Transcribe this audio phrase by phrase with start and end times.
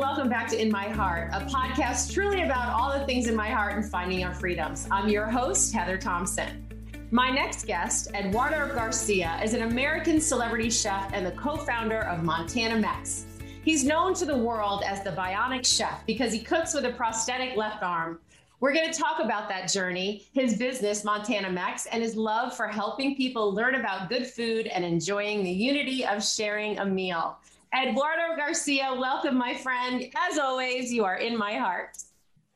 [0.00, 3.50] Welcome back to In My Heart, a podcast truly about all the things in my
[3.50, 4.88] heart and finding our freedoms.
[4.90, 6.66] I'm your host, Heather Thompson.
[7.10, 12.24] My next guest, Eduardo Garcia, is an American celebrity chef and the co founder of
[12.24, 13.26] Montana Mex.
[13.62, 17.54] He's known to the world as the Bionic Chef because he cooks with a prosthetic
[17.58, 18.20] left arm.
[18.60, 22.68] We're going to talk about that journey, his business, Montana Mex, and his love for
[22.68, 27.36] helping people learn about good food and enjoying the unity of sharing a meal.
[27.72, 30.04] Eduardo Garcia, welcome, my friend.
[30.28, 31.96] As always, you are in my heart.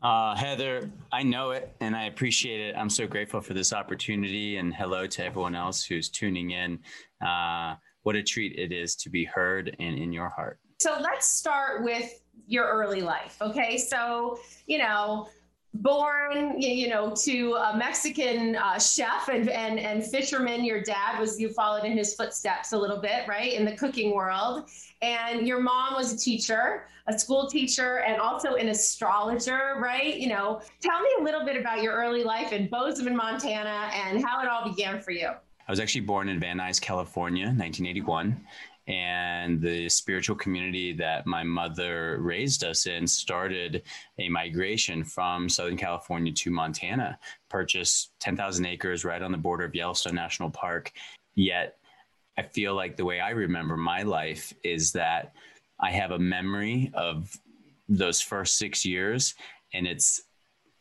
[0.03, 2.75] Uh, Heather, I know it and I appreciate it.
[2.77, 6.81] I'm so grateful for this opportunity and hello to everyone else who's tuning in.
[7.25, 10.59] Uh, what a treat it is to be heard and in your heart.
[10.81, 13.37] So let's start with your early life.
[13.41, 13.79] Okay.
[13.79, 15.29] So, you know,
[15.75, 20.65] born you know to a mexican uh, chef and, and and fisherman.
[20.65, 24.15] Your dad was you followed in his footsteps a little bit right in the cooking
[24.15, 24.71] world.
[25.03, 30.17] And your mom was a teacher a school teacher and also an astrologer right?
[30.17, 34.25] You know tell me a little bit about your early life in bozeman montana and
[34.25, 35.29] how it all began for you.
[35.67, 38.41] I was actually born in van nuys california 1981
[38.87, 43.83] and the spiritual community that my mother raised us in started
[44.19, 47.19] a migration from Southern California to Montana,
[47.49, 50.93] purchased 10,000 acres right on the border of Yellowstone National Park.
[51.35, 51.79] Yet,
[52.37, 55.35] I feel like the way I remember my life is that
[55.81, 57.35] I have a memory of
[57.89, 59.35] those first six years,
[59.73, 60.23] and it's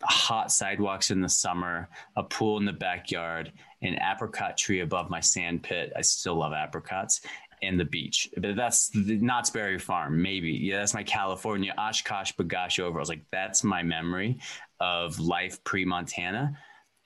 [0.01, 1.87] hot sidewalks in the summer,
[2.17, 5.93] a pool in the backyard, an apricot tree above my sand pit.
[5.95, 7.21] I still love apricots
[7.63, 8.29] and the beach.
[8.38, 10.51] But that's the Knott's Berry Farm, maybe.
[10.51, 13.09] Yeah, that's my California Oshkosh B'gosh overalls.
[13.09, 14.40] Like that's my memory
[14.79, 16.57] of life pre Montana.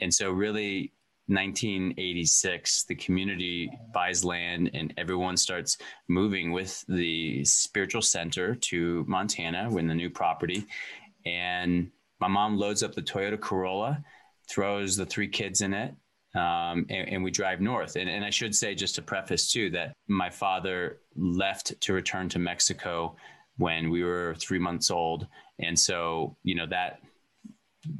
[0.01, 0.93] And so really
[1.27, 9.69] 1986, the community buys land and everyone starts moving with the spiritual center to Montana
[9.69, 10.65] when the new property.
[11.25, 14.03] And my mom loads up the Toyota Corolla,
[14.49, 15.93] throws the three kids in it,
[16.37, 17.95] um, and, and, we drive north.
[17.95, 22.29] And, and, I should say, just to preface too, that my father left to return
[22.29, 23.15] to Mexico
[23.57, 25.27] when we were three months old.
[25.59, 27.01] And so, you know, that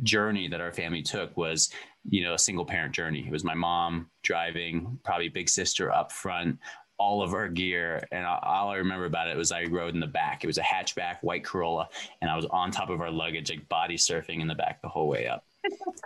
[0.03, 1.69] journey that our family took was,
[2.09, 3.23] you know, a single parent journey.
[3.25, 6.59] It was my mom driving, probably big sister up front,
[6.99, 8.05] all of our gear.
[8.11, 10.43] And all I remember about it was I rode in the back.
[10.43, 11.89] It was a hatchback, white Corolla,
[12.21, 14.89] and I was on top of our luggage, like body surfing in the back the
[14.89, 15.46] whole way up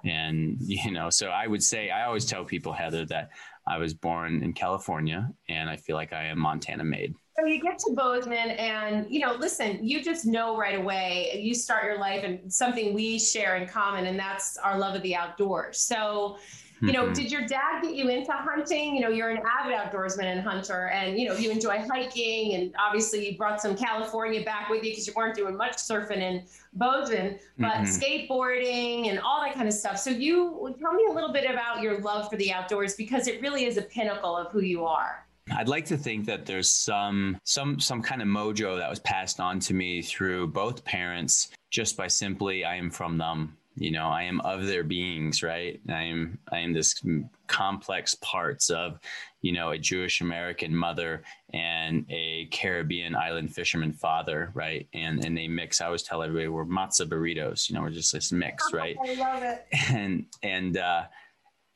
[0.03, 3.29] and you know so i would say i always tell people heather that
[3.67, 7.13] i was born in california and i feel like i am montana made.
[7.39, 11.55] So you get to bozeman and you know listen you just know right away you
[11.55, 15.15] start your life and something we share in common and that's our love of the
[15.15, 15.79] outdoors.
[15.79, 16.37] So
[16.81, 17.13] you know, mm-hmm.
[17.13, 18.95] did your dad get you into hunting?
[18.95, 22.73] You know, you're an avid outdoorsman and hunter, and you know, you enjoy hiking, and
[22.79, 26.43] obviously you brought some California back with you because you weren't doing much surfing in
[26.73, 27.83] Bozeman, but mm-hmm.
[27.85, 29.99] skateboarding and all that kind of stuff.
[29.99, 33.41] So, you tell me a little bit about your love for the outdoors because it
[33.41, 35.25] really is a pinnacle of who you are.
[35.55, 39.39] I'd like to think that there's some some some kind of mojo that was passed
[39.39, 44.07] on to me through both parents just by simply I am from them you know
[44.07, 45.79] i am of their beings right?
[45.89, 47.01] I am i am this
[47.47, 48.99] complex parts of
[49.41, 51.23] you know a jewish american mother
[51.53, 54.87] and a caribbean island fisherman father right?
[54.93, 55.81] And and they mix.
[55.81, 58.97] I always tell everybody we're matzo burritos you know we're just this mix right?
[59.03, 59.65] i love it.
[59.89, 61.03] And and uh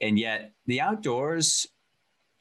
[0.02, 1.68] and yet the outdoors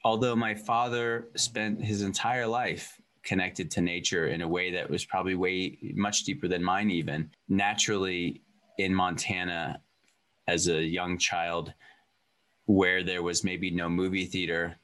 [0.05, 5.05] although my father spent his entire life connected to nature in a way that was
[5.05, 8.43] probably way much deeper than mine even naturally
[8.79, 9.81] in Montana
[10.47, 11.73] as a young child
[12.67, 14.76] where there was maybe no movie theater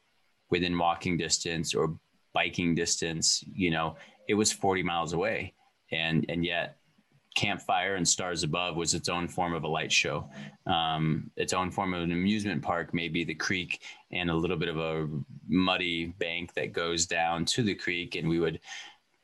[0.51, 1.97] within walking distance or
[2.33, 3.97] biking distance, you know,
[4.29, 5.55] it was 40 miles away.
[5.93, 6.77] And, and yet
[7.35, 10.29] campfire and stars above was its own form of a light show.
[10.67, 13.83] Um, its own form of an amusement park maybe the creek
[14.13, 15.09] and a little bit of a
[15.49, 18.17] muddy bank that goes down to the creek.
[18.17, 18.61] And we would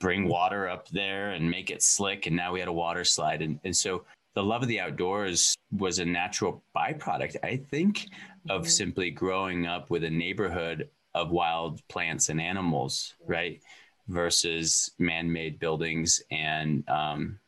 [0.00, 2.26] bring water up there and make it slick.
[2.26, 3.42] And now we had a water slide.
[3.42, 4.04] And, and so
[4.36, 8.06] the love of the outdoors was a natural byproduct i think
[8.48, 8.70] of mm-hmm.
[8.70, 13.60] simply growing up with a neighborhood of wild plants and animals right
[14.08, 17.38] versus man-made buildings and um,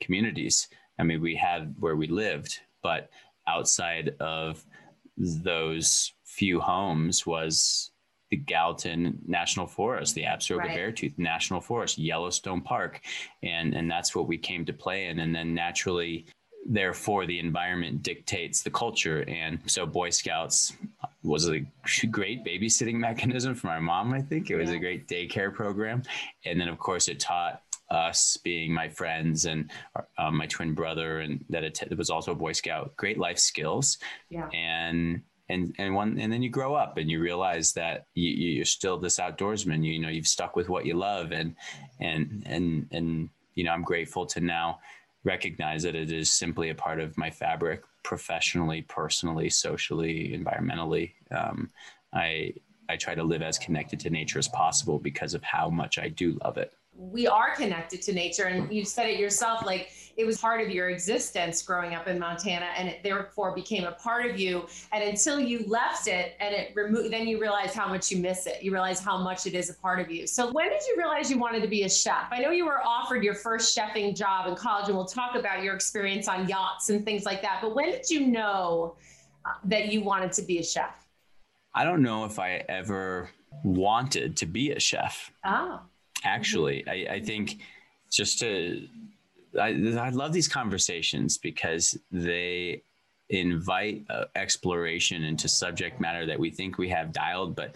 [0.00, 0.68] communities.
[0.98, 3.10] I mean, we had where we lived, but
[3.46, 4.64] outside of
[5.16, 7.89] those few homes was
[8.30, 10.78] the Gallatin National Forest, the Absaroka right.
[10.78, 13.00] Beartooth National Forest, Yellowstone Park,
[13.42, 15.18] and and that's what we came to play in.
[15.18, 16.26] And then naturally,
[16.64, 19.24] therefore, the environment dictates the culture.
[19.28, 20.72] And so, Boy Scouts
[21.24, 21.60] was a
[22.06, 24.14] great babysitting mechanism for my mom.
[24.14, 24.76] I think it was yeah.
[24.76, 26.02] a great daycare program,
[26.44, 29.68] and then of course, it taught us being my friends and
[30.16, 33.98] um, my twin brother and that it was also a boy scout great life skills
[34.28, 35.20] yeah and
[35.50, 38.98] and and one and then you grow up and you realize that you, you're still
[38.98, 39.84] this outdoorsman.
[39.84, 41.54] You, you know you've stuck with what you love and
[42.00, 44.78] and and and you know i'm grateful to now
[45.24, 51.12] recognize that it is simply a part of my fabric professionally personally socially environmentally.
[51.30, 51.70] Um,
[52.14, 52.54] i
[52.88, 56.08] i try to live as connected to nature as possible because of how much i
[56.08, 56.72] do love it.
[56.96, 60.70] We are connected to nature and you said it yourself like it was part of
[60.70, 64.66] your existence growing up in montana and it therefore became a part of you.
[64.92, 68.46] And until you left it and it removed then you realize how much you miss
[68.46, 68.62] it.
[68.62, 70.26] You realize how much it is a part of you.
[70.26, 72.28] So when did you realize you wanted to be a chef?
[72.30, 75.62] I know you were offered your first chefing job in college and we'll talk about
[75.62, 78.96] your experience on yachts and things like that but when did you know
[79.44, 81.06] uh, that you wanted to be a chef?
[81.74, 83.30] I don't know if i ever
[83.62, 85.32] wanted to be a chef.
[85.44, 85.80] Oh.
[86.24, 86.86] Actually.
[86.86, 87.58] I, I think
[88.10, 88.86] just to,
[89.58, 89.68] I,
[89.98, 92.82] I love these conversations because they
[93.28, 97.74] invite uh, exploration into subject matter that we think we have dialed, but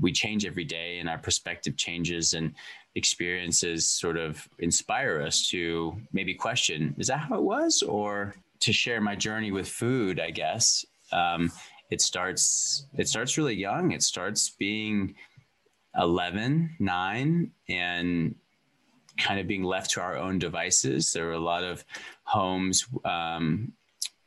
[0.00, 2.54] we change every day and our perspective changes and
[2.94, 7.82] experiences sort of inspire us to maybe question is that how it was?
[7.82, 10.84] Or to share my journey with food i guess.
[11.12, 11.52] Um,
[11.90, 13.92] it starts it starts really young.
[13.92, 15.14] It starts being
[15.96, 18.34] 11, 9, and
[19.18, 21.12] kind of being left to our own devices.
[21.12, 21.84] There were a lot of
[22.24, 23.72] homes um,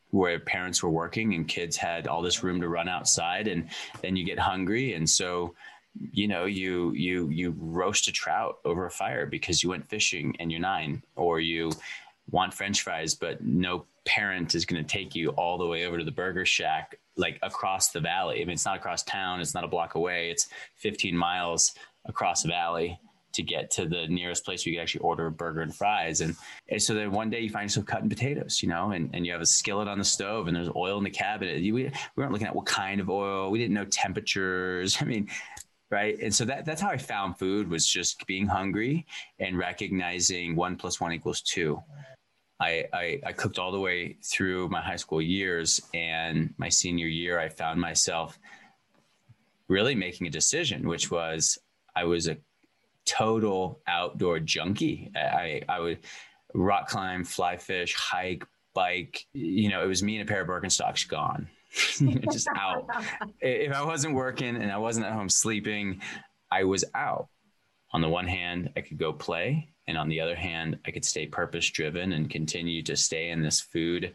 [0.10, 3.70] where parents were working and kids had all this room to run outside, and
[4.02, 5.56] then you get hungry, and so
[6.12, 10.36] you know you you you roast a trout over a fire because you went fishing
[10.40, 11.72] and you're nine, or you
[12.30, 15.98] want French fries, but no parent is going to take you all the way over
[15.98, 18.42] to the burger shack like across the valley.
[18.42, 20.48] I mean, it's not across town, it's not a block away, it's
[20.78, 21.74] 15 miles
[22.06, 23.00] across the valley
[23.34, 26.22] to get to the nearest place where you could actually order a burger and fries.
[26.22, 26.36] And,
[26.70, 29.32] and so then one day you find yourself cutting potatoes, you know, and, and you
[29.32, 31.60] have a skillet on the stove and there's oil in the cabinet.
[31.60, 33.52] You, we, we weren't looking at what kind of oil.
[33.52, 34.98] We didn't know temperatures.
[35.02, 35.30] I mean,
[35.90, 36.18] right.
[36.20, 39.06] And so that, that's how I found food was just being hungry
[39.40, 41.82] and recognizing one plus one equals two.
[42.60, 45.82] I, I, I, cooked all the way through my high school years.
[45.96, 48.38] And my senior year, I found myself
[49.68, 51.58] really making a decision, which was
[51.96, 52.38] I was a
[53.12, 55.12] total outdoor junkie.
[55.16, 56.00] I, I would
[56.54, 59.26] rock climb, fly fish, hike, bike.
[59.34, 61.50] You know, it was me and a pair of Birkenstocks gone.
[62.32, 62.88] just out.
[63.42, 66.02] if I wasn't working and I wasn't at home sleeping,
[66.52, 67.28] I was out.
[67.94, 71.04] On the one hand, I could go play and on the other hand, I could
[71.04, 74.14] stay purpose driven and continue to stay in this food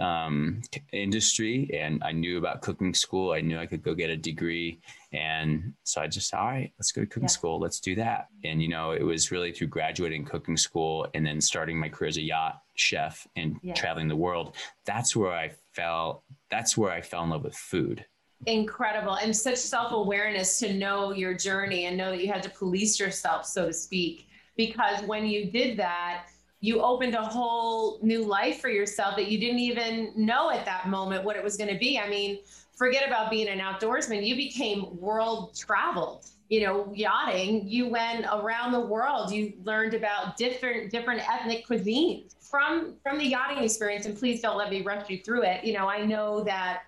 [0.00, 1.70] um, industry.
[1.74, 3.32] And I knew about cooking school.
[3.32, 4.80] I knew I could go get a degree.
[5.12, 7.28] And so I just, all right, let's go to cooking yeah.
[7.28, 7.58] school.
[7.60, 8.28] Let's do that.
[8.44, 12.08] And, you know, it was really through graduating cooking school and then starting my career
[12.08, 13.74] as a yacht chef and yeah.
[13.74, 14.56] traveling the world.
[14.86, 16.24] That's where I fell.
[16.50, 18.04] That's where I fell in love with food
[18.46, 22.98] incredible and such self-awareness to know your journey and know that you had to police
[22.98, 24.30] yourself so to speak
[24.60, 26.26] because when you did that,
[26.60, 30.88] you opened a whole new life for yourself that you didn't even know at that
[30.88, 31.98] moment what it was going to be.
[31.98, 32.40] I mean,
[32.76, 34.26] forget about being an outdoorsman.
[34.26, 36.26] You became world traveled.
[36.50, 37.68] You know, yachting.
[37.68, 39.30] You went around the world.
[39.30, 44.04] You learned about different different ethnic cuisines from from the yachting experience.
[44.04, 45.64] And please don't let me rush you through it.
[45.64, 46.82] You know, I know that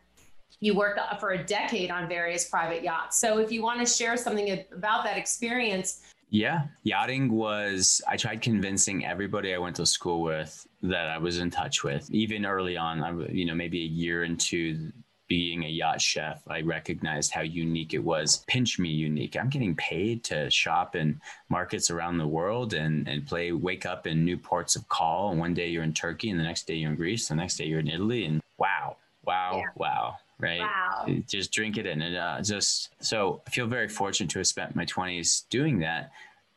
[0.59, 3.19] you worked for a decade on various private yachts.
[3.19, 8.41] So if you want to share something about that experience, yeah, yachting was, I tried
[8.41, 12.75] convincing everybody I went to school with that I was in touch with, even early
[12.75, 14.91] on, I, you know, maybe a year into
[15.29, 18.45] being a yacht chef, I recognized how unique it was.
[18.49, 19.37] Pinch me unique.
[19.37, 21.21] I'm getting paid to shop in
[21.51, 25.33] markets around the world and, and play, wake up in new ports of call.
[25.33, 27.57] And one day you're in Turkey and the next day you're in Greece, the next
[27.57, 28.25] day you're in Italy.
[28.25, 29.71] And wow, wow, yeah.
[29.77, 30.17] wow.
[30.42, 30.61] Right.
[30.61, 31.06] Wow.
[31.28, 32.02] Just drink it in.
[32.02, 36.11] And uh, just so I feel very fortunate to have spent my 20s doing that.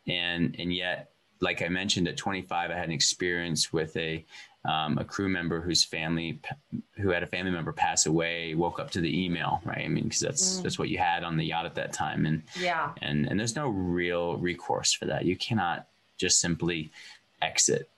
[0.07, 4.25] And, and yet, like I mentioned, at 25, I had an experience with a
[4.65, 6.39] um, a crew member whose family,
[6.97, 9.85] who had a family member pass away, woke up to the email, right?
[9.85, 10.63] I mean, because that's mm.
[10.63, 13.55] that's what you had on the yacht at that time, and yeah, and and there's
[13.55, 15.25] no real recourse for that.
[15.25, 15.87] You cannot
[16.17, 16.91] just simply
[17.41, 17.89] exit.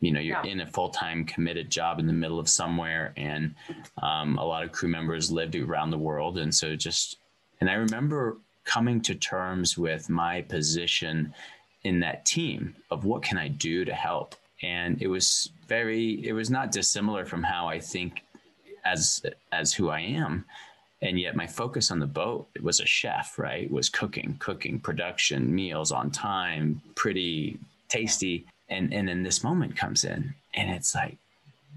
[0.00, 3.54] You know, you're in a full time committed job in the middle of somewhere, and
[4.02, 7.16] um, a lot of crew members lived around the world, and so just,
[7.60, 8.36] and I remember
[8.68, 11.34] coming to terms with my position
[11.84, 14.34] in that team of what can I do to help?
[14.62, 18.22] And it was very it was not dissimilar from how I think
[18.84, 20.44] as as who I am.
[21.00, 23.70] And yet my focus on the boat it was a chef right?
[23.70, 30.04] Was cooking cooking production meals on time pretty tasty and and then this moment comes
[30.04, 31.16] in and it's like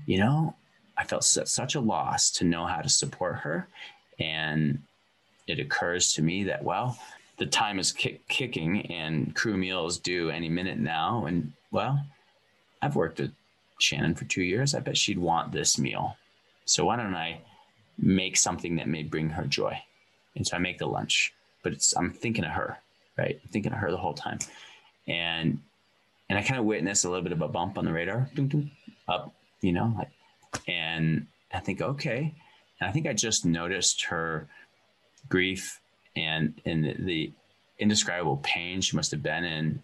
[0.05, 0.55] you know
[0.98, 3.67] I felt such a loss to know how to support her
[4.19, 4.79] and
[5.48, 6.98] it occurs to me that well
[7.38, 12.00] the time is kick, kicking and crew meals due any minute now and well
[12.81, 13.31] I've worked with
[13.79, 14.74] Shannon for two years.
[14.74, 16.15] I bet she'd want this meal.
[16.65, 17.41] So why don't I
[17.98, 19.77] make something that may bring her joy?
[20.36, 21.33] And so I make the lunch,
[21.63, 22.77] but it's I'm thinking of her,
[23.17, 23.39] right?
[23.43, 24.39] I'm thinking of her the whole time,
[25.07, 25.60] and
[26.31, 28.29] and I kind of witnessed a little bit of a bump on the radar,
[29.09, 30.07] up, you know, like,
[30.65, 32.33] and I think okay,
[32.79, 34.47] and I think I just noticed her
[35.27, 35.81] grief
[36.15, 37.33] and and the,
[37.79, 39.81] indescribable pain she must have been in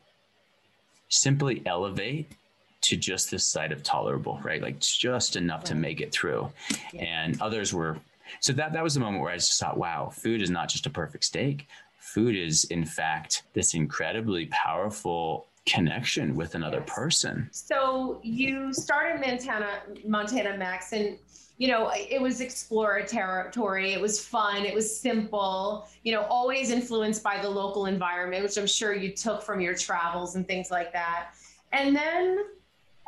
[1.10, 2.32] simply elevate
[2.80, 4.62] to just this side of tolerable, right?
[4.62, 6.52] Like just enough to make it through.
[6.94, 7.04] Yeah.
[7.04, 7.98] And others were
[8.40, 10.86] so that that was the moment where I just thought, wow, food is not just
[10.86, 11.68] a perfect steak.
[12.00, 16.96] Food is in fact this incredibly powerful connection with another yes.
[16.96, 17.50] person.
[17.52, 21.18] So you started Montana Montana Mex and
[21.60, 23.92] you know, it was exploratory.
[23.92, 24.64] It was fun.
[24.64, 25.88] It was simple.
[26.04, 29.74] You know, always influenced by the local environment, which I'm sure you took from your
[29.74, 31.30] travels and things like that.
[31.72, 32.38] And then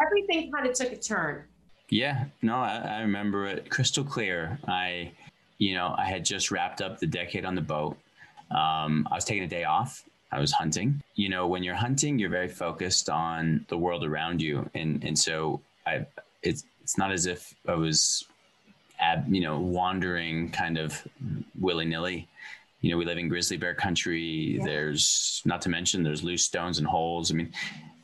[0.04, 1.44] everything kind of took a turn.
[1.90, 4.60] Yeah, no, I, I remember it crystal clear.
[4.68, 5.12] I,
[5.60, 7.98] you know, I had just wrapped up the decade on the boat.
[8.50, 10.04] Um, I was taking a day off.
[10.32, 11.02] I was hunting.
[11.16, 15.18] You know, when you're hunting, you're very focused on the world around you, and and
[15.18, 16.06] so I,
[16.44, 18.26] it's it's not as if I was,
[19.00, 21.08] ab, you know, wandering kind of
[21.60, 22.28] willy nilly.
[22.82, 24.58] You know, we live in grizzly bear country.
[24.58, 24.64] Yeah.
[24.64, 27.32] There's not to mention there's loose stones and holes.
[27.32, 27.52] I mean,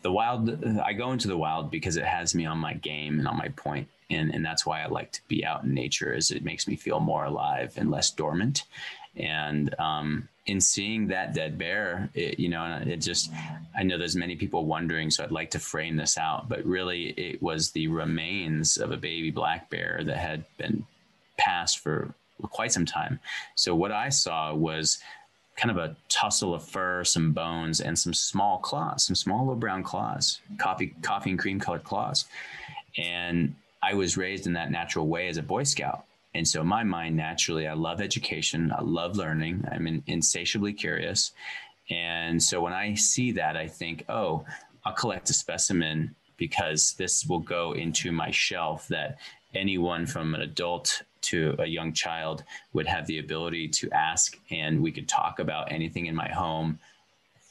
[0.06, 3.28] the wild i go into the wild because it has me on my game and
[3.28, 6.30] on my point and and that's why i like to be out in nature is
[6.30, 8.66] it makes me feel more alive and less dormant
[9.18, 13.32] and um, in seeing that dead bear it, you know it just
[13.76, 17.08] i know there's many people wondering so i'd like to frame this out but really
[17.12, 20.86] it was the remains of a baby black bear that had been
[21.38, 22.14] passed for
[22.52, 23.20] quite some time
[23.56, 25.00] so what i saw was
[25.56, 29.56] kind of a tussle of fur, some bones, and some small claws, some small little
[29.56, 32.26] brown claws, coffee, coffee and cream colored claws.
[32.98, 36.06] And I was raised in that natural way as a Boy Scout.
[36.36, 38.72] And so, in my mind, naturally, I love education.
[38.78, 39.64] I love learning.
[39.72, 41.32] I'm in, insatiably curious.
[41.90, 44.46] And so, when I see that, I think, oh,
[44.84, 49.18] I'll collect a specimen because this will go into my shelf that
[49.56, 54.82] anyone from an adult to a young child would have the ability to ask and
[54.82, 56.78] we could talk about anything in my home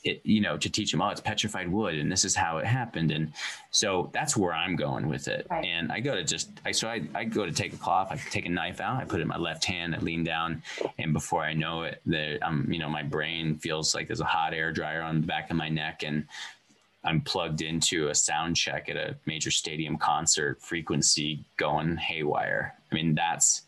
[0.04, 2.66] it, you know, to teach them, oh, it's petrified wood and this is how it
[2.66, 3.10] happened.
[3.10, 3.32] And
[3.70, 5.46] so that's where I'm going with it.
[5.50, 5.64] Right.
[5.64, 8.16] And I go to just, I, so I, I go to take a cloth, I
[8.30, 10.62] take a knife out, I put it in my left hand, I lean down.
[10.98, 14.26] And before I know it, there, um, you know, my brain feels like there's a
[14.26, 16.02] hot air dryer on the back of my neck.
[16.04, 16.26] And
[17.02, 22.74] I'm plugged into a sound check at a major stadium concert, frequency going haywire.
[22.92, 23.62] I mean, that's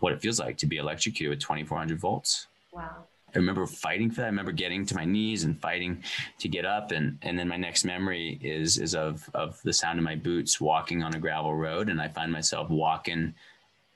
[0.00, 2.48] what it feels like to be electrocuted with 2400 volts.
[2.72, 3.04] Wow.
[3.34, 4.26] I remember fighting for that.
[4.26, 6.02] I remember getting to my knees and fighting
[6.38, 6.90] to get up.
[6.90, 10.60] And, and then my next memory is, is of, of the sound of my boots
[10.60, 11.88] walking on a gravel road.
[11.88, 13.34] And I find myself walking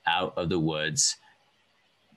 [0.07, 1.17] out of the woods,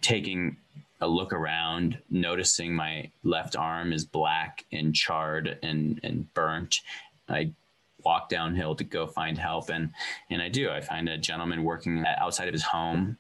[0.01, 0.57] taking
[1.03, 6.81] a look around, noticing my left arm is black and charred and, and burnt.
[7.29, 7.53] I
[8.05, 9.69] walk downhill to go find help.
[9.69, 9.91] And,
[10.31, 10.71] and I do.
[10.71, 13.19] I find a gentleman working outside of his home,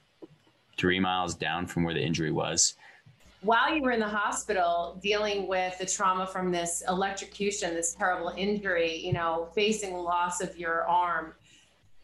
[0.78, 2.74] three miles down from where the injury was.
[3.42, 8.34] While you were in the hospital dealing with the trauma from this electrocution, this terrible
[8.36, 11.32] injury, you know, facing loss of your arm,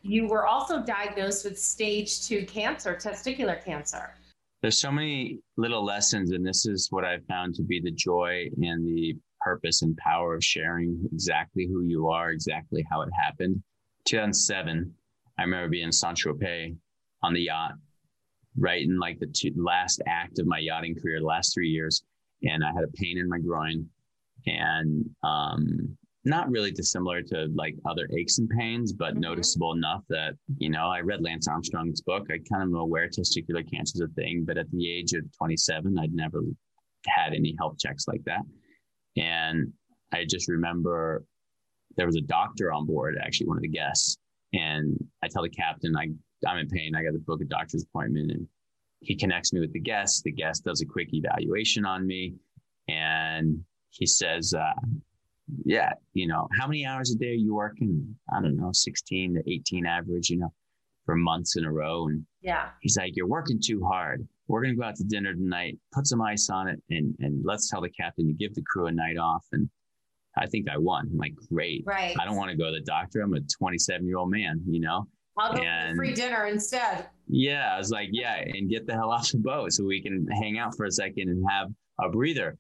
[0.00, 4.14] you were also diagnosed with stage two cancer, testicular cancer.
[4.62, 8.48] There's so many little lessons, and this is what I've found to be the joy
[8.62, 13.62] and the purpose and power of sharing exactly who you are, exactly how it happened.
[14.06, 14.90] 2007,
[15.38, 16.74] I remember being in Saint Tropez
[17.22, 17.72] on the yacht,
[18.58, 22.04] right in like the two, last act of my yachting career, the last three years,
[22.42, 23.88] and I had a pain in my groin,
[24.46, 25.96] and um,
[26.26, 29.20] not really dissimilar to like other aches and pains, but mm-hmm.
[29.20, 32.26] noticeable enough that, you know, I read Lance Armstrong's book.
[32.30, 35.25] I kind of am aware testicular cancer is a thing, but at the age of
[35.38, 36.42] 27, I'd never
[37.06, 38.42] had any health checks like that.
[39.16, 39.72] And
[40.12, 41.25] I just remember
[41.96, 44.18] there was a doctor on board, actually, one of the guests.
[44.52, 46.08] And I tell the captain, I,
[46.46, 46.94] I'm in pain.
[46.94, 48.30] I got to book a doctor's appointment.
[48.30, 48.46] And
[49.00, 50.24] he connects me with the guest.
[50.24, 52.34] The guest does a quick evaluation on me.
[52.88, 54.80] And he says, uh,
[55.64, 58.16] yeah, you know, how many hours a day are you working?
[58.34, 60.52] I don't know, 16 to 18 average, you know,
[61.04, 62.08] for months in a row.
[62.08, 64.26] And yeah, he's like, you're working too hard.
[64.48, 67.44] We're going to go out to dinner tonight, put some ice on it, and, and
[67.44, 69.44] let's tell the captain to give the crew a night off.
[69.52, 69.68] And
[70.36, 71.08] I think I won.
[71.10, 71.82] I'm like, great.
[71.84, 72.16] Right.
[72.20, 73.22] I don't want to go to the doctor.
[73.22, 75.08] I'm a 27 year old man, you know?
[75.38, 77.06] I'll go and, free dinner instead.
[77.28, 77.74] Yeah.
[77.74, 80.58] I was like, yeah, and get the hell off the boat so we can hang
[80.58, 81.68] out for a second and have
[82.00, 82.56] a breather.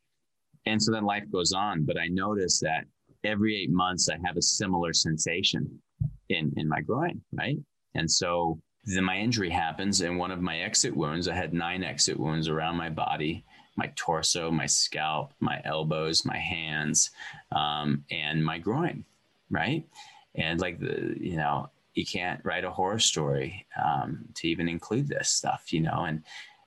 [0.66, 1.84] And so then life goes on.
[1.84, 2.84] But I notice that
[3.24, 5.80] every eight months, I have a similar sensation
[6.28, 7.58] in, in my groin, right?
[7.94, 11.82] And so then my injury happens, and one of my exit wounds, I had nine
[11.82, 13.44] exit wounds around my body
[13.76, 17.10] my torso, my scalp, my elbows, my hands,
[17.52, 19.04] um, and my groin,
[19.50, 19.86] right?
[20.34, 25.08] And like the, you know, you can't write a horror story um, to even include
[25.08, 26.04] this stuff, you know.
[26.06, 26.22] And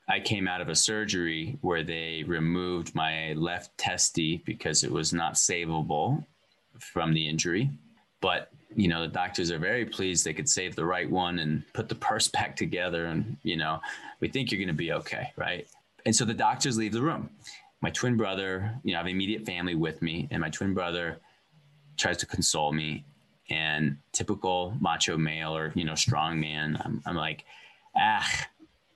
[0.10, 5.14] I came out of a surgery where they removed my left testy because it was
[5.14, 6.26] not savable
[6.80, 7.70] from the injury.
[8.22, 11.64] But you know, the doctors are very pleased they could save the right one and
[11.74, 13.06] put the purse back together.
[13.06, 13.80] And you know,
[14.20, 15.68] we think you're going to be okay, right?
[16.06, 17.30] And so the doctors leave the room.
[17.82, 21.20] My twin brother, you know, I have immediate family with me, and my twin brother
[21.98, 23.06] tries to console me.
[23.50, 27.46] And typical macho male or you know strong man, I'm, I'm like,
[27.96, 28.48] ah,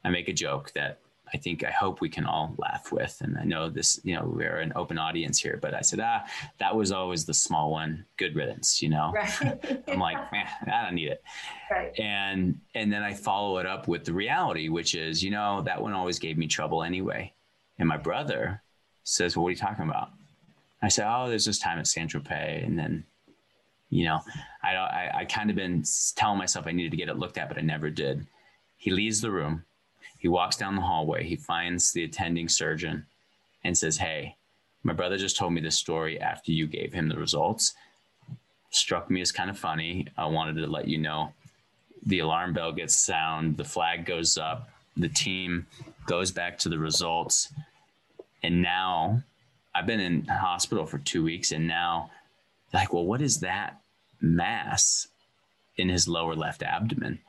[0.03, 0.99] I make a joke that
[1.33, 3.17] I think I hope we can all laugh with.
[3.21, 6.23] And I know this, you know, we're an open audience here, but I said, ah,
[6.59, 8.05] that was always the small one.
[8.17, 9.11] Good riddance, you know.
[9.13, 9.83] Right.
[9.87, 11.23] I'm like, man, I don't need it.
[11.71, 11.97] Right.
[11.99, 15.81] And and then I follow it up with the reality, which is, you know, that
[15.81, 17.33] one always gave me trouble anyway.
[17.79, 18.61] And my brother
[19.03, 20.09] says, well, what are you talking about?
[20.83, 23.05] I said, oh, there's this time at Saint Tropez, and then
[23.93, 24.19] you know,
[24.63, 25.83] I, I, I kind of been
[26.15, 28.25] telling myself I needed to get it looked at, but I never did.
[28.77, 29.63] He leaves the room
[30.23, 31.25] he walks down the hallway.
[31.25, 33.05] He finds the attending surgeon
[33.65, 34.37] and says, Hey,
[34.81, 37.73] my brother just told me this story after you gave him the results.
[38.69, 40.07] Struck me as kind of funny.
[40.17, 41.33] I wanted to let you know.
[42.05, 45.67] The alarm bell gets sound, the flag goes up, the team
[46.05, 47.51] goes back to the results.
[48.43, 49.23] And now
[49.75, 52.11] I've been in hospital for two weeks, and now,
[52.73, 53.81] like, well, what is that
[54.23, 55.07] mass
[55.77, 57.19] in his lower left abdomen?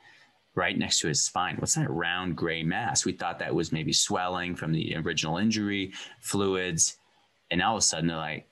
[0.55, 1.57] right next to his spine.
[1.57, 3.05] What's that round gray mass?
[3.05, 6.97] We thought that was maybe swelling from the original injury, fluids.
[7.51, 8.49] And all of a sudden they're like,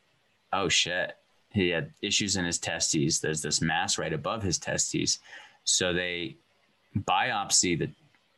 [0.52, 1.16] oh shit,
[1.50, 3.20] he had issues in his testes.
[3.20, 5.20] There's this mass right above his testes.
[5.64, 6.36] So they
[6.96, 7.90] biopsy the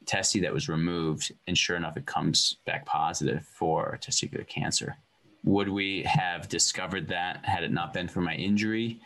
[0.06, 4.96] testy that was removed, and sure enough, it comes back positive for testicular cancer.
[5.44, 9.00] Would we have discovered that had it not been for my injury?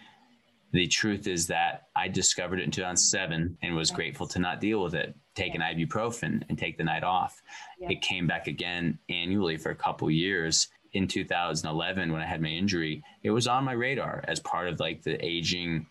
[0.72, 4.82] The truth is that I discovered it in 2007 and was grateful to not deal
[4.82, 7.40] with it, take an ibuprofen and take the night off.
[7.80, 7.90] Yeah.
[7.90, 10.68] It came back again annually for a couple years.
[10.94, 14.80] In 2011, when I had my injury, it was on my radar as part of
[14.80, 15.86] like the aging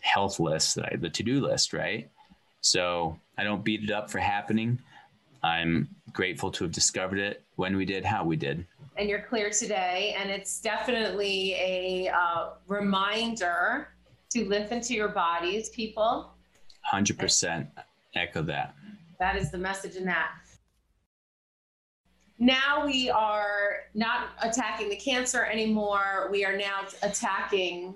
[0.00, 2.10] health list, the to do list, right?
[2.60, 4.80] So I don't beat it up for happening.
[5.42, 8.66] I'm grateful to have discovered it when we did, how we did.
[8.96, 10.14] And you're clear today.
[10.18, 13.88] And it's definitely a uh, reminder
[14.30, 16.32] to listen to your bodies, people.
[16.92, 17.68] 100%
[18.14, 18.74] echo that.
[19.18, 20.32] That is the message in that.
[22.38, 26.28] Now we are not attacking the cancer anymore.
[26.32, 27.94] We are now attacking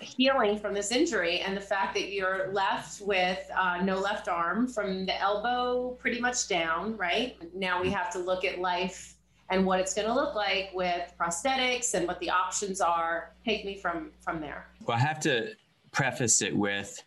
[0.00, 4.66] healing from this injury and the fact that you're left with uh, no left arm
[4.66, 7.36] from the elbow pretty much down, right?
[7.54, 9.14] Now we have to look at life
[9.50, 13.32] and what it's going to look like with prosthetics and what the options are.
[13.44, 14.66] Take me from from there.
[14.86, 15.54] Well, I have to
[15.94, 17.02] preface it with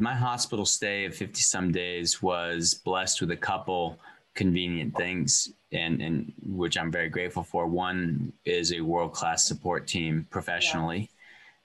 [0.00, 3.98] my hospital stay of 50 some days was blessed with a couple
[4.34, 7.66] convenient things and, and which I'm very grateful for.
[7.66, 11.10] One is a world class support team professionally.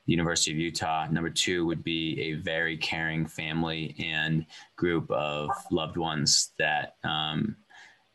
[0.06, 1.08] the University of Utah.
[1.10, 7.56] Number two would be a very caring family and group of loved ones that um,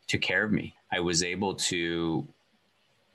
[0.07, 0.75] took care of me.
[0.91, 2.27] I was able to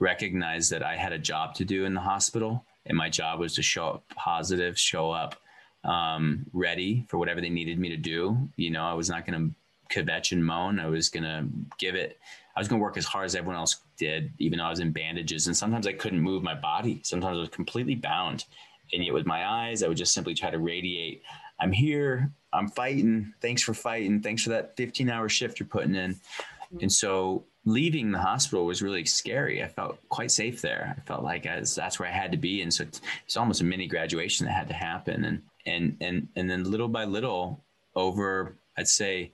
[0.01, 3.55] recognize that I had a job to do in the hospital, and my job was
[3.55, 5.37] to show up positive, show up
[5.85, 8.49] um, ready for whatever they needed me to do.
[8.57, 9.55] You know, I was not going
[9.91, 10.81] to kvetch and moan.
[10.81, 11.47] I was going to
[11.79, 12.19] give it.
[12.57, 14.81] I was going to work as hard as everyone else did, even though I was
[14.81, 15.47] in bandages.
[15.47, 17.01] And sometimes I couldn't move my body.
[17.05, 18.45] Sometimes I was completely bound.
[18.93, 21.23] And yet, with my eyes, I would just simply try to radiate
[21.61, 22.31] I'm here.
[22.53, 23.33] I'm fighting.
[23.41, 24.21] Thanks for fighting.
[24.23, 26.17] Thanks for that 15 hour shift you're putting in.
[26.81, 29.63] And so leaving the hospital was really scary.
[29.63, 30.97] I felt quite safe there.
[30.97, 32.63] I felt like I was, that's where I had to be.
[32.63, 32.85] And so
[33.27, 35.25] it's almost a mini graduation that had to happen.
[35.25, 37.63] And, and, and, and then little by little
[37.95, 39.33] over, I'd say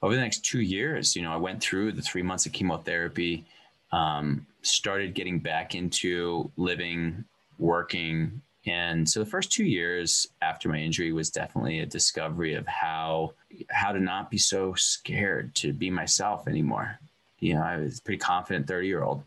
[0.00, 3.46] over the next two years, you know, I went through the three months of chemotherapy,
[3.90, 7.24] um, started getting back into living,
[7.58, 8.42] working.
[8.64, 13.32] And so the first two years after my injury was definitely a discovery of how
[13.70, 16.98] how to not be so scared to be myself anymore
[17.42, 19.24] you know, I was pretty confident 30 year old.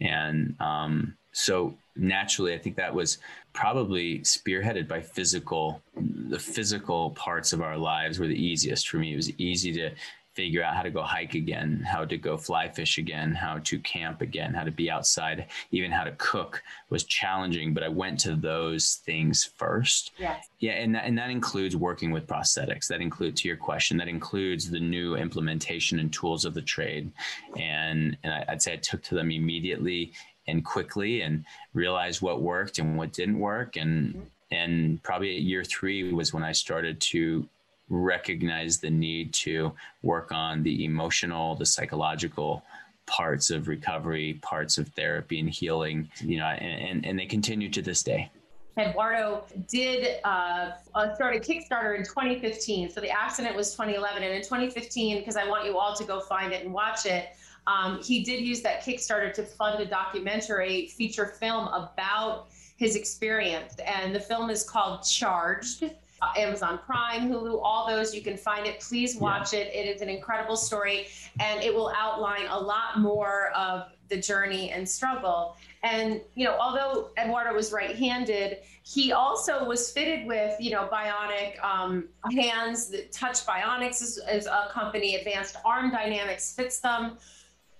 [0.00, 3.18] And um, so naturally, I think that was
[3.52, 9.12] probably spearheaded by physical, the physical parts of our lives were the easiest for me.
[9.12, 9.90] It was easy to
[10.36, 13.78] figure out how to go hike again, how to go fly fish again, how to
[13.80, 17.72] camp again, how to be outside, even how to cook was challenging.
[17.72, 20.12] But I went to those things first.
[20.18, 20.46] Yes.
[20.58, 22.86] Yeah, and that, and that includes working with prosthetics.
[22.88, 27.10] That includes, to your question, that includes the new implementation and tools of the trade.
[27.56, 30.12] And and I, I'd say I took to them immediately
[30.48, 31.44] and quickly and
[31.74, 34.22] realized what worked and what didn't work and mm-hmm.
[34.52, 37.48] and probably at year three was when I started to
[37.88, 39.72] recognize the need to
[40.02, 42.62] work on the emotional, the psychological
[43.06, 47.68] parts of recovery, parts of therapy and healing, you know, and, and, and they continue
[47.70, 48.30] to this day.
[48.78, 52.90] Eduardo did uh, uh start a Kickstarter in 2015.
[52.90, 54.22] So the accident was 2011.
[54.22, 57.28] And in 2015, because I want you all to go find it and watch it,
[57.66, 63.76] um, he did use that Kickstarter to fund a documentary feature film about his experience.
[63.76, 65.90] And the film is called Charged
[66.22, 68.14] uh, Amazon Prime, Hulu, all those.
[68.14, 68.80] You can find it.
[68.80, 69.60] Please watch yeah.
[69.60, 69.74] it.
[69.74, 71.08] It is an incredible story,
[71.40, 75.56] and it will outline a lot more of the journey and struggle.
[75.82, 81.62] And you know, although Eduardo was right-handed, he also was fitted with you know bionic
[81.62, 82.94] um, hands.
[83.12, 85.16] Touch Bionics is, is a company.
[85.16, 87.18] Advanced Arm Dynamics fits them.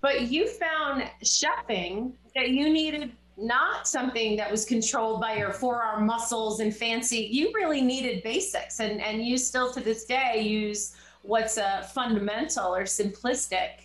[0.03, 6.07] But you found chefing that you needed not something that was controlled by your forearm
[6.07, 7.29] muscles and fancy.
[7.31, 12.75] You really needed basics, and and you still to this day use what's a fundamental
[12.75, 13.81] or simplistic,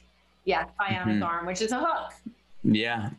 [0.46, 1.24] yeah, bionic mm-hmm.
[1.24, 2.14] arm, which is a hook.
[2.64, 3.10] Yeah.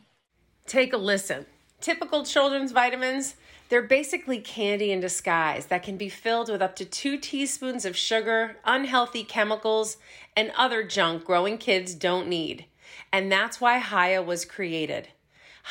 [0.65, 1.45] Take a listen.
[1.81, 3.35] Typical children's vitamins.
[3.69, 7.97] They're basically candy in disguise that can be filled with up to two teaspoons of
[7.97, 9.97] sugar, unhealthy chemicals,
[10.35, 12.65] and other junk growing kids don't need.
[13.11, 15.09] And that's why Hiya was created.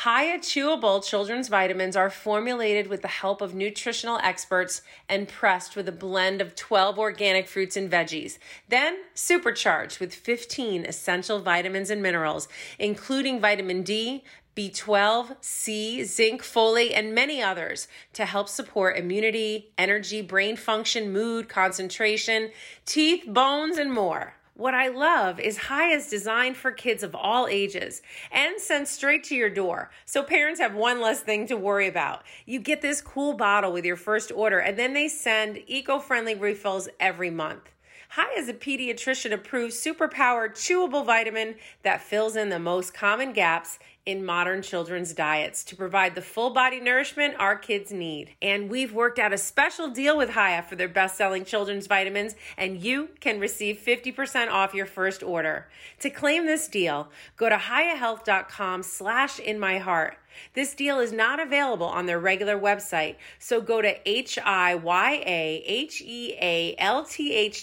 [0.01, 5.87] Hiya chewable children's vitamins are formulated with the help of nutritional experts and pressed with
[5.87, 12.01] a blend of 12 organic fruits and veggies, then supercharged with 15 essential vitamins and
[12.01, 12.47] minerals,
[12.79, 14.23] including vitamin D,
[14.57, 21.47] B12, C, zinc, folate, and many others to help support immunity, energy, brain function, mood,
[21.47, 22.49] concentration,
[22.85, 24.35] teeth, bones, and more.
[24.55, 29.23] What I love is Hiya is designed for kids of all ages and sent straight
[29.25, 29.89] to your door.
[30.05, 32.21] So parents have one less thing to worry about.
[32.45, 36.87] You get this cool bottle with your first order and then they send eco-friendly refills
[36.99, 37.71] every month.
[38.15, 43.79] Hiya is a pediatrician approved superpowered chewable vitamin that fills in the most common gaps
[44.05, 48.35] in modern children's diets to provide the full body nourishment our kids need.
[48.41, 52.35] And we've worked out a special deal with Hiya for their best selling children's vitamins,
[52.57, 55.67] and you can receive 50% off your first order.
[55.99, 60.17] To claim this deal, go to hiyahealth.com slash in my heart.
[60.53, 64.87] This deal is not available on their regular website, so go to H-I-Y-A-H-E-A-L-T-H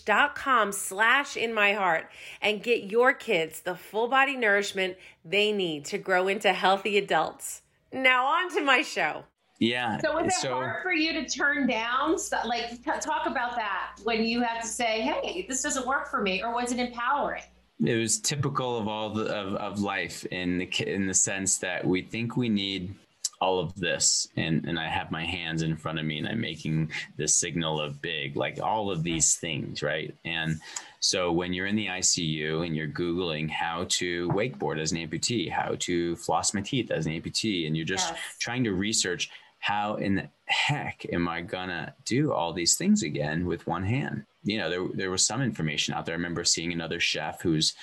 [0.04, 5.52] dot com slash in my heart and get your kids the full body nourishment they
[5.52, 7.62] need to grow into healthy adults.
[7.92, 9.24] Now on to my show.
[9.58, 9.98] Yeah.
[9.98, 12.16] So was it so, hard for you to turn down?
[12.46, 16.42] Like, talk about that when you had to say, "Hey, this doesn't work for me,"
[16.42, 17.42] or was it empowering?
[17.84, 21.84] It was typical of all the, of, of life in the in the sense that
[21.84, 22.94] we think we need
[23.40, 26.40] all of this and and I have my hands in front of me and I'm
[26.40, 30.60] making the signal of big like all of these things right and
[31.00, 35.50] so when you're in the ICU and you're googling how to wakeboard as an amputee
[35.50, 38.20] how to floss my teeth as an amputee and you're just yes.
[38.40, 43.46] trying to research how in the heck am I gonna do all these things again
[43.46, 44.24] with one hand?
[44.42, 46.14] You know, there there was some information out there.
[46.14, 47.74] I remember seeing another chef who's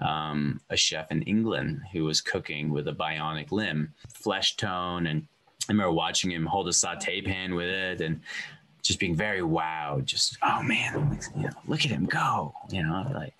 [0.00, 5.26] um, a chef in England who was cooking with a bionic limb, flesh tone, and
[5.68, 8.20] I remember watching him hold a saute pan with it and
[8.82, 10.04] just being very wowed.
[10.04, 11.20] Just oh man,
[11.66, 13.34] look at him go, you know, like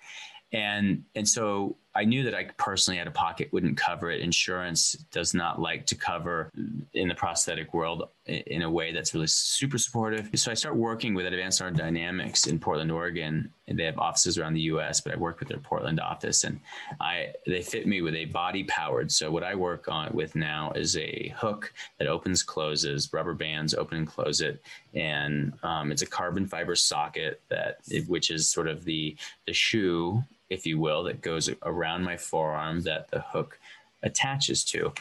[0.51, 4.21] and and so I knew that I personally out of pocket wouldn't cover it.
[4.21, 6.51] Insurance does not like to cover
[6.93, 10.29] in the prosthetic world in a way that's really super supportive.
[10.35, 14.37] So I start working with Advanced Arm Dynamics in Portland, Oregon, and they have offices
[14.37, 15.01] around the U.S.
[15.01, 16.59] But I work with their Portland office, and
[17.01, 19.11] I they fit me with a body powered.
[19.11, 23.73] So what I work on with now is a hook that opens, closes, rubber bands
[23.73, 24.61] open and close it,
[24.93, 30.23] and um, it's a carbon fiber socket that which is sort of the the shoe
[30.49, 33.59] if you will, that goes around my forearm that the hook
[34.03, 34.93] attaches to.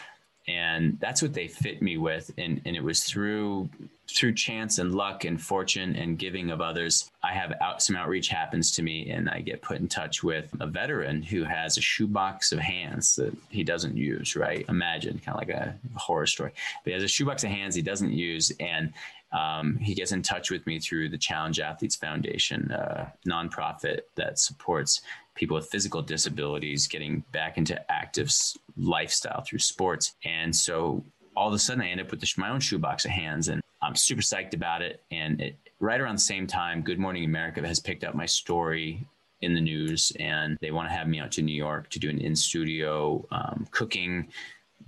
[0.48, 2.30] And that's what they fit me with.
[2.38, 3.68] And, and it was through
[4.08, 8.28] through chance and luck and fortune and giving of others, I have out, some outreach
[8.28, 11.80] happens to me and I get put in touch with a veteran who has a
[11.80, 14.64] shoebox of hands that he doesn't use, right?
[14.68, 16.52] Imagine kind of like a horror story.
[16.84, 18.52] But he has a shoebox of hands he doesn't use.
[18.60, 18.92] And
[19.32, 24.38] um, he gets in touch with me through the Challenged Athletes Foundation, a nonprofit that
[24.38, 25.02] supports
[25.36, 28.30] people with physical disabilities getting back into active
[28.76, 30.14] lifestyle through sports.
[30.24, 31.04] And so
[31.36, 33.94] all of a sudden, I end up with my own shoebox of hands, and I'm
[33.94, 35.02] super psyched about it.
[35.10, 39.06] And it, right around the same time, Good Morning America has picked up my story
[39.42, 42.08] in the news, and they want to have me out to New York to do
[42.08, 44.28] an in studio um, cooking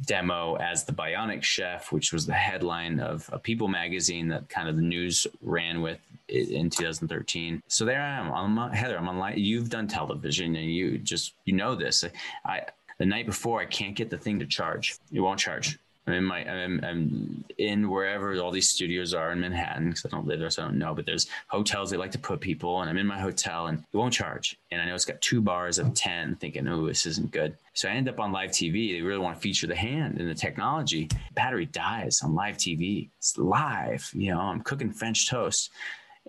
[0.07, 4.69] demo as the Bionic Chef, which was the headline of a People magazine that kind
[4.69, 7.63] of the news ran with in 2013.
[7.69, 8.33] So there I am.
[8.33, 8.99] I'm uh, Heather.
[8.99, 9.39] I'm online.
[9.39, 12.05] You've done television, and you just you know this.
[12.45, 12.63] I
[12.99, 14.97] the night before I can't get the thing to charge.
[15.13, 15.79] It won't charge.
[16.09, 20.09] I'm in my I'm, I'm in wherever all these studios are in Manhattan because I
[20.09, 20.95] don't live there, so I don't know.
[20.95, 23.97] But there's hotels they like to put people, and I'm in my hotel, and it
[23.97, 24.59] won't charge.
[24.71, 27.57] And I know it's got two bars of ten, thinking, oh, this isn't good.
[27.75, 28.93] So I end up on live TV.
[28.93, 31.09] They really want to feature the hand and the technology.
[31.35, 33.11] Battery dies on live TV.
[33.19, 34.11] It's live.
[34.15, 35.71] You know, I'm cooking French toast.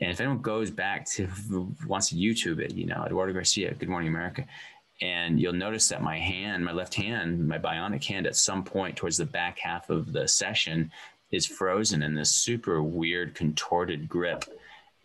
[0.01, 1.27] And if anyone goes back to
[1.87, 4.45] wants to YouTube it, you know, Eduardo Garcia, Good Morning America,
[5.01, 8.95] and you'll notice that my hand, my left hand, my bionic hand, at some point
[8.95, 10.91] towards the back half of the session
[11.31, 14.45] is frozen in this super weird contorted grip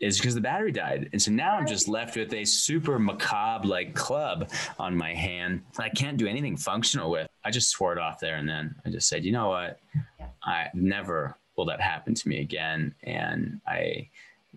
[0.01, 1.09] is because the battery died.
[1.13, 5.63] And so now I'm just left with a super macabre like club on my hand
[5.79, 7.29] I can't do anything functional with.
[7.45, 8.75] I just swore it off there and then.
[8.85, 9.81] I just said, you know what?
[10.43, 12.95] I never will that happen to me again.
[13.05, 14.09] And I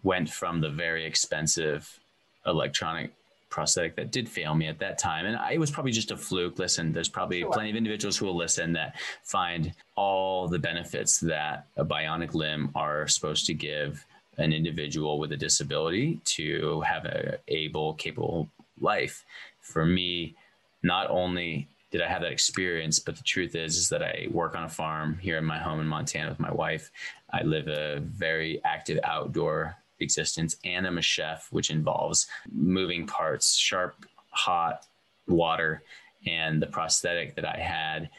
[0.07, 1.99] went from the very expensive
[2.45, 3.11] electronic
[3.49, 5.25] prosthetic that did fail me at that time.
[5.25, 6.57] And I, it was probably just a fluke.
[6.59, 7.51] Listen, there's probably sure.
[7.51, 12.71] plenty of individuals who will listen that find all the benefits that a bionic limb
[12.73, 14.05] are supposed to give
[14.37, 18.47] an individual with a disability to have a able, capable
[18.79, 19.25] life.
[19.59, 20.35] For me,
[20.83, 24.55] not only did I have that experience, but the truth is, is that I work
[24.55, 26.91] on a farm here in my home in Montana with my wife.
[27.33, 33.55] I live a very active outdoor existence and I'm a chef, which involves moving parts,
[33.55, 34.85] sharp, hot
[35.27, 35.83] water.
[36.25, 38.09] And the prosthetic that I had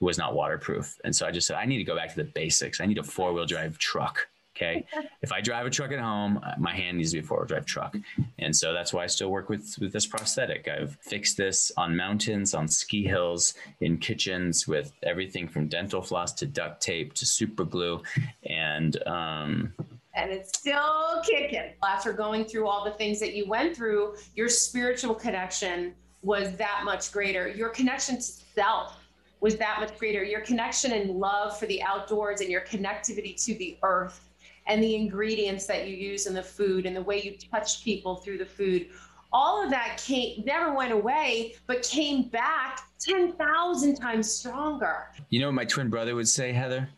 [0.00, 0.98] was not waterproof.
[1.04, 2.80] And so I just said, I need to go back to the basics.
[2.80, 4.28] I need a four wheel drive truck.
[4.56, 4.84] Okay.
[5.22, 7.46] if I drive a truck at home, my hand needs to be a four wheel
[7.46, 7.96] drive truck.
[8.38, 10.68] And so that's why I still work with, with this prosthetic.
[10.68, 16.32] I've fixed this on mountains, on ski hills, in kitchens with everything from dental floss
[16.34, 18.02] to duct tape to super glue.
[18.44, 19.74] And um,
[20.14, 21.72] and it's still kicking.
[21.84, 26.82] After going through all the things that you went through, your spiritual connection was that
[26.84, 27.48] much greater.
[27.48, 28.96] Your connection to self
[29.40, 30.22] was that much greater.
[30.22, 34.28] Your connection and love for the outdoors and your connectivity to the earth
[34.66, 38.16] and the ingredients that you use in the food and the way you touch people
[38.16, 38.88] through the food.
[39.32, 45.06] All of that came never went away, but came back 10,000 times stronger.
[45.30, 46.88] You know what my twin brother would say, Heather?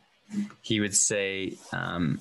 [0.62, 2.20] He would say, um,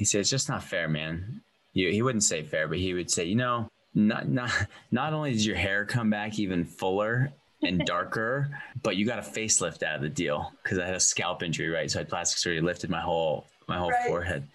[0.00, 1.42] he said, it's just not fair, man.
[1.74, 4.50] He, he wouldn't say fair, but he would say, you know, not not
[4.90, 7.30] not only did your hair come back even fuller
[7.62, 8.48] and darker,
[8.82, 11.68] but you got a facelift out of the deal because I had a scalp injury,
[11.68, 11.90] right?
[11.90, 14.06] So I had plastic surgery, lifted my whole my whole right.
[14.06, 14.48] forehead,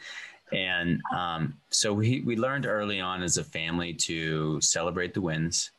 [0.51, 5.69] and um, so we we learned early on as a family to celebrate the wins,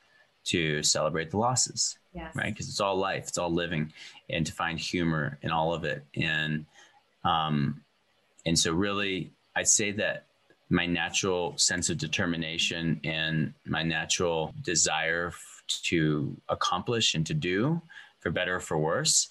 [0.45, 2.37] to celebrate the losses, yes.
[2.37, 2.55] right?
[2.55, 3.93] Because it's all life, it's all living,
[4.31, 6.67] and to find humor in all of it, and
[7.25, 7.83] um,
[8.47, 10.27] and so really I'd say that
[10.69, 15.33] my natural sense of determination and my natural desire
[15.85, 17.81] to accomplish and to do
[18.21, 19.29] for better or for worse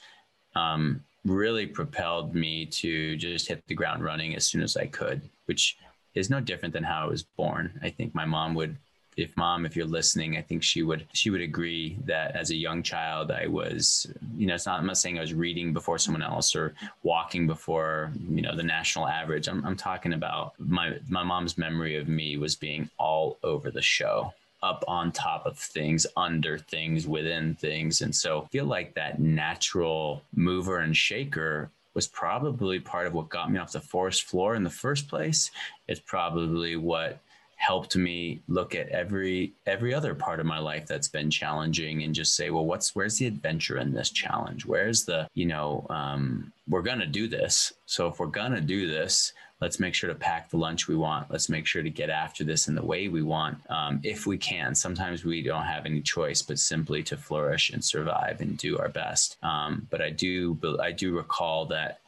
[0.55, 5.21] um, really propelled me to just hit the ground running as soon as I could,
[5.45, 5.77] which
[6.13, 7.79] is no different than how I was born.
[7.83, 8.77] I think my mom would
[9.17, 12.55] if mom if you're listening i think she would she would agree that as a
[12.55, 15.97] young child i was you know it's not i'm not saying i was reading before
[15.97, 16.73] someone else or
[17.03, 21.95] walking before you know the national average i'm, I'm talking about my my mom's memory
[21.95, 27.07] of me was being all over the show up on top of things, under things,
[27.07, 28.01] within things.
[28.01, 33.29] And so I feel like that natural mover and shaker was probably part of what
[33.29, 35.51] got me off the forest floor in the first place.
[35.87, 37.19] It's probably what
[37.55, 42.13] helped me look at every every other part of my life that's been challenging and
[42.13, 44.65] just say well what's where's the adventure in this challenge?
[44.65, 47.73] Where's the you know um, we're gonna do this.
[47.85, 51.31] So if we're gonna do this let's make sure to pack the lunch we want.
[51.31, 54.37] Let's make sure to get after this in the way we want um, if we
[54.37, 54.75] can.
[54.75, 58.89] Sometimes we don't have any choice but simply to flourish and survive and do our
[58.89, 59.37] best.
[59.43, 61.99] Um, but i do i do recall that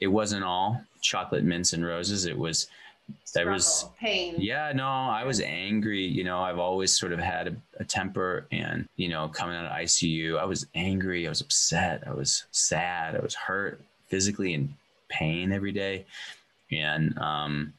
[0.00, 2.24] it wasn't all chocolate mints and roses.
[2.24, 2.68] It was
[3.34, 4.36] there was pain.
[4.38, 6.04] Yeah, no, I was angry.
[6.04, 9.66] You know, I've always sort of had a, a, temper, and you know, coming out
[9.66, 11.26] of ICU, I was angry.
[11.26, 12.02] I was upset.
[12.06, 13.16] I was sad.
[13.16, 14.74] I was hurt physically in
[15.08, 16.04] pain every day,
[16.70, 17.72] and um,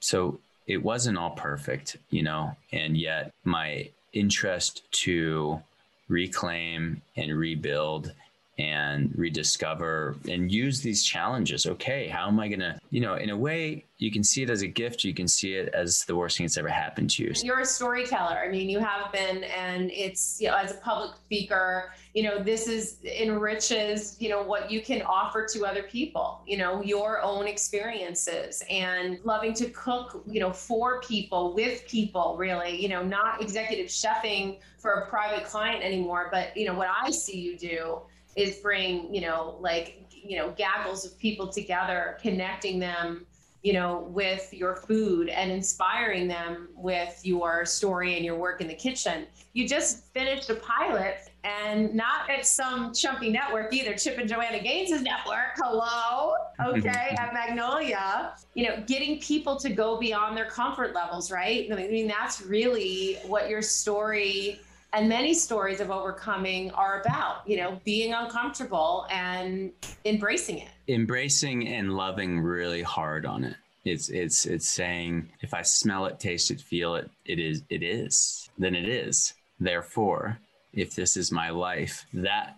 [0.00, 2.56] so it wasn't all perfect, you know.
[2.72, 5.62] And yet, my interest to
[6.08, 8.12] reclaim and rebuild
[8.58, 11.66] and rediscover and use these challenges.
[11.66, 14.50] Okay, how am I going to, you know, in a way, you can see it
[14.50, 17.24] as a gift, you can see it as the worst thing that's ever happened to
[17.24, 17.32] you.
[17.42, 18.38] You're a storyteller.
[18.38, 22.42] I mean, you have been, and it's, you know, as a public speaker, you know,
[22.42, 27.22] this is enriches, you know, what you can offer to other people, you know, your
[27.22, 33.04] own experiences and loving to cook, you know, for people, with people, really, you know,
[33.04, 37.56] not executive chefing for a private client anymore, but, you know, what I see you
[37.56, 38.00] do
[38.38, 43.26] is bring you know like you know gaggles of people together connecting them
[43.62, 48.68] you know with your food and inspiring them with your story and your work in
[48.68, 49.26] the kitchen.
[49.52, 53.94] You just finished a pilot and not at some chumpy network either.
[53.94, 55.56] Chip and joanna gaines' network.
[55.56, 56.34] Hello?
[56.60, 58.34] Okay at magnolia.
[58.54, 61.68] You know getting people to go beyond their comfort levels right?
[61.72, 64.60] I mean that's really what your story
[64.92, 69.72] and many stories of overcoming are about you know being uncomfortable and
[70.04, 70.68] embracing it.
[70.88, 73.56] Embracing and loving really hard on it.
[73.84, 77.82] It's it's it's saying if i smell it taste it feel it it is it
[77.82, 79.34] is then it is.
[79.60, 80.38] Therefore
[80.72, 82.56] if this is my life that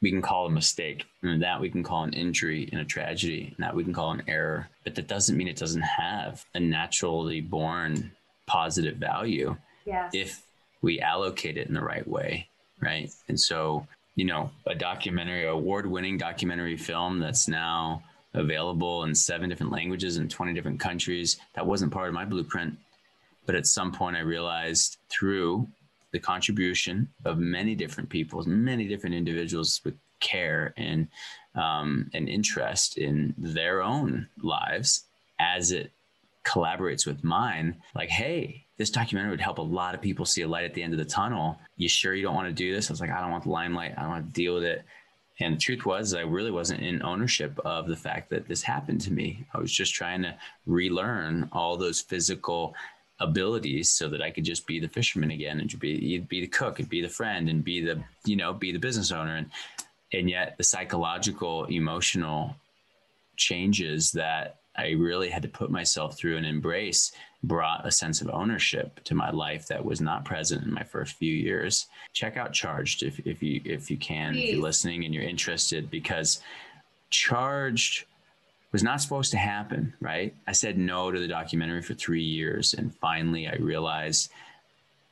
[0.00, 3.54] we can call a mistake and that we can call an injury and a tragedy
[3.56, 4.68] and that we can call an error.
[4.82, 8.10] But that doesn't mean it doesn't have a naturally born
[8.46, 9.56] positive value.
[9.84, 10.10] Yes.
[10.12, 10.42] if
[10.82, 12.48] we allocate it in the right way,
[12.80, 13.10] right?
[13.28, 18.02] And so, you know, a documentary, award-winning documentary film that's now
[18.34, 21.38] available in seven different languages in 20 different countries.
[21.54, 22.76] That wasn't part of my blueprint.
[23.46, 25.68] But at some point, I realized through
[26.12, 31.08] the contribution of many different people, many different individuals with care and
[31.54, 35.04] um, and interest in their own lives
[35.38, 35.90] as it
[36.44, 37.76] collaborates with mine.
[37.94, 40.82] Like, hey, this documentary would help a lot of people see a light at the
[40.82, 41.58] end of the tunnel.
[41.76, 42.90] You sure you don't want to do this?
[42.90, 43.94] I was like, I don't want the limelight.
[43.96, 44.84] I don't want to deal with it.
[45.40, 49.00] And the truth was, I really wasn't in ownership of the fact that this happened
[49.02, 49.44] to me.
[49.54, 50.34] I was just trying to
[50.66, 52.74] relearn all those physical
[53.20, 56.80] abilities so that I could just be the fisherman again and be be the cook
[56.80, 59.50] and be the friend and be the you know be the business owner and
[60.12, 62.56] and yet the psychological emotional
[63.36, 67.12] changes that I really had to put myself through and embrace
[67.44, 71.16] brought a sense of ownership to my life that was not present in my first
[71.16, 71.86] few years.
[72.12, 74.44] Check out Charged if, if you if you can, Please.
[74.44, 76.40] if you're listening and you're interested, because
[77.10, 78.04] Charged
[78.70, 80.34] was not supposed to happen, right?
[80.46, 84.30] I said no to the documentary for three years, and finally I realized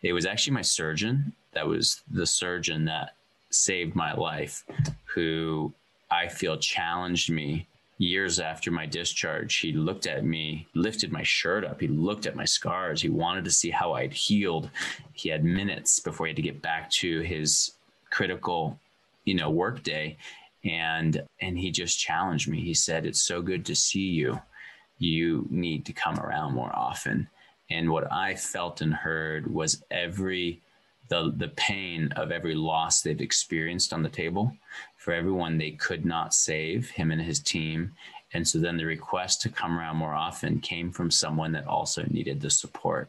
[0.03, 3.15] it was actually my surgeon that was the surgeon that
[3.51, 4.65] saved my life,
[5.05, 5.75] who
[6.11, 7.67] I feel challenged me
[8.01, 11.83] years after my discharge, he looked at me, lifted my shirt up.
[11.83, 13.03] He looked at my scars.
[13.03, 14.71] He wanted to see how I'd healed.
[15.13, 17.73] He had minutes before he had to get back to his
[18.09, 18.79] critical,
[19.25, 20.17] you know, work day.
[20.65, 22.63] And and he just challenged me.
[22.63, 24.41] He said, It's so good to see you.
[24.99, 27.29] You need to come around more often.
[27.71, 30.61] And what I felt and heard was every
[31.09, 34.57] the the pain of every loss they've experienced on the table
[35.01, 37.91] for everyone they could not save him and his team.
[38.35, 42.05] And so then the request to come around more often came from someone that also
[42.11, 43.09] needed the support.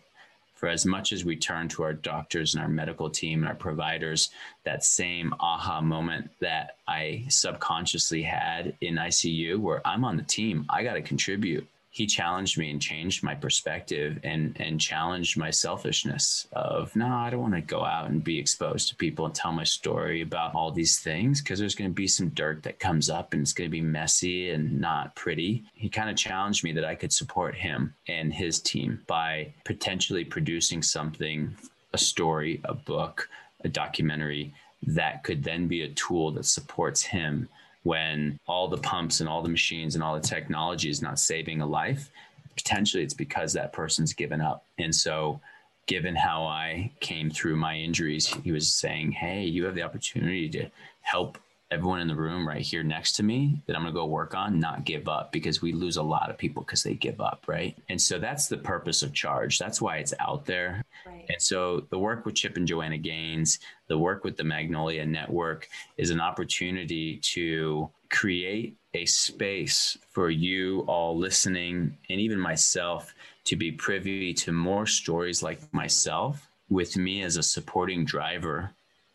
[0.55, 3.55] For as much as we turn to our doctors and our medical team and our
[3.55, 4.29] providers,
[4.63, 10.65] that same aha moment that I subconsciously had in ICU where I'm on the team,
[10.69, 15.49] I got to contribute he challenged me and changed my perspective and and challenged my
[15.49, 19.35] selfishness of no i don't want to go out and be exposed to people and
[19.35, 22.79] tell my story about all these things because there's going to be some dirt that
[22.79, 25.63] comes up and it's going to be messy and not pretty.
[25.73, 30.23] He kind of challenged me that i could support him and his team by potentially
[30.23, 31.53] producing something
[31.93, 33.27] a story a book
[33.63, 37.47] a documentary that could then be a tool that supports him
[37.83, 41.61] when all the pumps and all the machines and all the technology is not saving
[41.61, 42.09] a life,
[42.55, 44.65] potentially it's because that person's given up.
[44.77, 45.41] And so,
[45.87, 50.47] given how I came through my injuries, he was saying, Hey, you have the opportunity
[50.49, 50.69] to
[51.01, 51.37] help
[51.71, 54.35] everyone in the room right here next to me that I'm going to go work
[54.35, 57.45] on, not give up because we lose a lot of people because they give up,
[57.47, 57.77] right?
[57.89, 59.57] And so that's the purpose of Charge.
[59.57, 60.83] That's why it's out there.
[61.05, 61.25] Right.
[61.29, 65.69] And so the work with Chip and Joanna Gaines, the work with the Magnolia Network
[65.97, 73.13] is an opportunity to create a space for you all listening and even myself
[73.45, 78.71] to be privy to more stories like myself with me as a supporting driver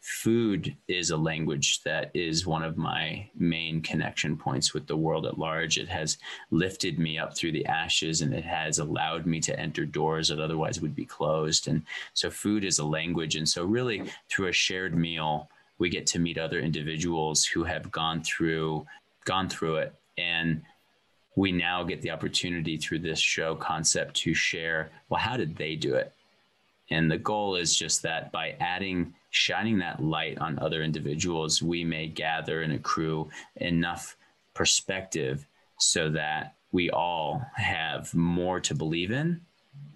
[0.07, 5.26] food is a language that is one of my main connection points with the world
[5.26, 5.78] at large.
[5.78, 6.18] It has
[6.52, 10.38] lifted me up through the ashes and it has allowed me to enter doors that
[10.38, 11.66] otherwise would be closed.
[11.66, 11.82] And
[12.14, 13.34] so, food is a language.
[13.34, 15.48] And so, really, through a shared meal,
[15.78, 18.86] we get to meet other individuals who have gone through
[19.24, 20.62] gone through it and
[21.34, 25.74] we now get the opportunity through this show concept to share well how did they
[25.74, 26.12] do it
[26.90, 31.84] and the goal is just that by adding shining that light on other individuals, we
[31.84, 34.16] may gather and accrue enough
[34.55, 35.47] perspective
[35.78, 39.41] so that we all have more to believe in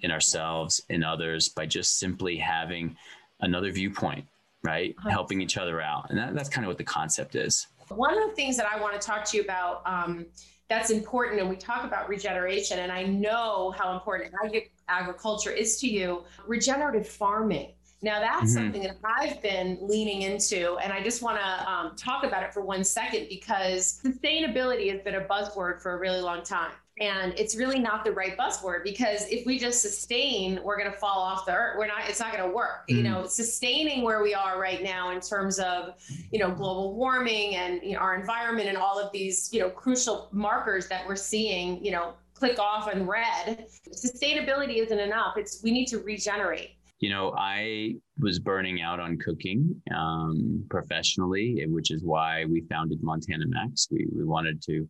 [0.03, 2.97] in ourselves in others by just simply having
[3.41, 4.25] another viewpoint
[4.63, 4.95] right?
[4.99, 5.09] Uh-huh.
[5.09, 6.11] helping each other out.
[6.11, 7.67] And that, that's kind of what the concept is.
[7.89, 10.27] One of the things that i want to talk to you about um,
[10.69, 15.81] that's important and we talk about regeneration and i know how important ag- agriculture is
[15.81, 16.25] to you.
[16.47, 17.73] Regenerative farming
[18.03, 18.55] now, that's mm-hmm.
[18.55, 22.55] something that I've been leaning into, and I just want to um, talk about it
[22.55, 26.73] for one second because sustainability has been a buzzword for a really long time.
[26.99, 30.97] And it's really not the right buzzword because if we just sustain, we're going to
[30.97, 31.77] fall off the earth.
[31.79, 32.89] We're not, it's not going to work.
[32.89, 32.97] Mm-hmm.
[32.97, 35.95] You know, sustaining where we are right now in terms of,
[36.31, 39.71] you know, global warming and you know, our environment and all of these, you know,
[39.71, 43.67] crucial markers that we're seeing, you know, click off in red.
[43.91, 45.39] Sustainability isn't enough.
[45.39, 51.65] It's, we need to regenerate you know, I was burning out on cooking um, professionally,
[51.67, 53.89] which is why we founded Montana Mex.
[53.91, 54.87] We, we wanted to,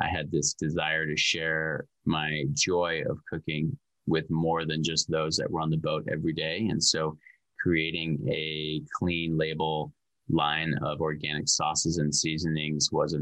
[0.00, 3.76] I had this desire to share my joy of cooking
[4.08, 6.66] with more than just those that were on the boat every day.
[6.68, 7.16] And so
[7.62, 9.92] creating a clean label
[10.28, 13.20] line of organic sauces and seasonings was a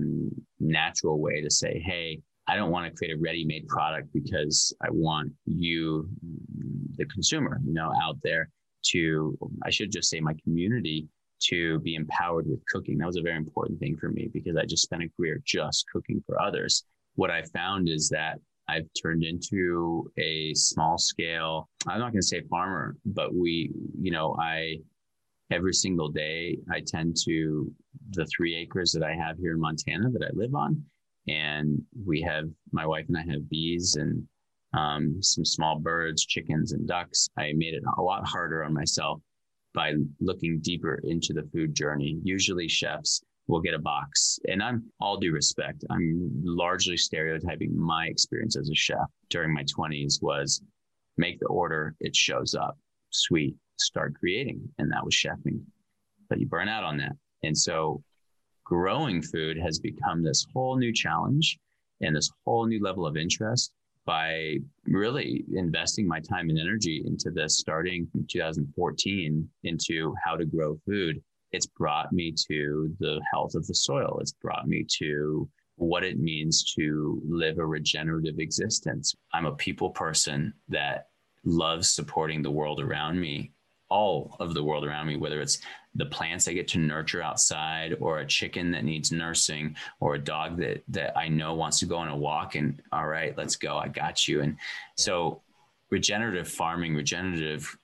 [0.61, 4.89] natural way to say, hey, I don't want to create a ready-made product because I
[4.91, 6.09] want you,
[6.97, 8.51] the consumer, you know, out there
[8.87, 11.07] to, I should just say my community
[11.51, 12.99] to be empowered with cooking.
[12.99, 15.85] That was a very important thing for me because I just spent a career just
[15.93, 16.83] cooking for others.
[17.15, 22.27] What I found is that I've turned into a small scale, I'm not going to
[22.27, 24.79] say farmer, but we, you know, I,
[25.53, 27.71] every single day, I tend to
[28.11, 30.83] the three acres that I have here in Montana that I live on
[31.31, 34.27] and we have my wife and I have bees and
[34.77, 37.29] um, some small birds, chickens, and ducks.
[37.39, 39.21] I made it a lot harder on myself
[39.73, 42.19] by looking deeper into the food journey.
[42.23, 45.85] Usually, chefs will get a box, and I'm all due respect.
[45.91, 50.63] I'm largely stereotyping my experience as a chef during my 20s was
[51.17, 52.77] make the order, it shows up,
[53.11, 55.61] sweet, start creating, and that was chefing.
[56.29, 57.13] But you burn out on that,
[57.43, 58.03] and so
[58.71, 61.59] growing food has become this whole new challenge
[62.01, 63.73] and this whole new level of interest
[64.07, 64.57] by
[64.87, 70.79] really investing my time and energy into this starting in 2014 into how to grow
[70.87, 71.21] food.
[71.53, 74.19] It's brought me to the health of the soil.
[74.21, 79.15] It's brought me to what it means to live a regenerative existence.
[79.35, 81.07] I'm a people person that
[81.45, 83.53] loves supporting the world around me
[83.91, 85.59] all of the world around me, whether it's
[85.95, 90.19] the plants I get to nurture outside, or a chicken that needs nursing, or a
[90.19, 92.55] dog that that I know wants to go on a walk.
[92.55, 93.77] And all right, let's go.
[93.77, 94.41] I got you.
[94.41, 94.57] And
[94.97, 95.43] so,
[95.91, 97.77] regenerative farming, regenerative